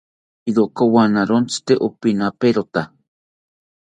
[0.49, 2.81] Iroka owanawontzi tee opinaperota